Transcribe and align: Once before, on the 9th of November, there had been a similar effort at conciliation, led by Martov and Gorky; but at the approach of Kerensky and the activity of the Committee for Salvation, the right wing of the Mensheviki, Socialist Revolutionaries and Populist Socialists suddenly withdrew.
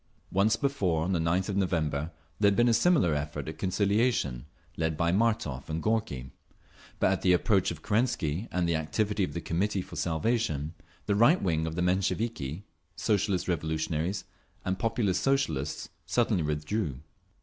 Once 0.31 0.55
before, 0.55 1.03
on 1.03 1.11
the 1.13 1.19
9th 1.19 1.47
of 1.49 1.55
November, 1.55 2.09
there 2.39 2.47
had 2.49 2.55
been 2.55 2.67
a 2.67 2.73
similar 2.73 3.13
effort 3.13 3.47
at 3.47 3.59
conciliation, 3.59 4.47
led 4.75 4.97
by 4.97 5.11
Martov 5.11 5.69
and 5.69 5.83
Gorky; 5.83 6.31
but 6.99 7.11
at 7.11 7.21
the 7.21 7.33
approach 7.33 7.69
of 7.69 7.83
Kerensky 7.83 8.47
and 8.51 8.67
the 8.67 8.75
activity 8.75 9.23
of 9.23 9.33
the 9.35 9.41
Committee 9.41 9.83
for 9.83 9.95
Salvation, 9.95 10.73
the 11.05 11.13
right 11.13 11.39
wing 11.39 11.67
of 11.67 11.75
the 11.75 11.83
Mensheviki, 11.83 12.63
Socialist 12.95 13.47
Revolutionaries 13.47 14.23
and 14.65 14.79
Populist 14.79 15.21
Socialists 15.21 15.89
suddenly 16.07 16.41
withdrew. 16.41 16.97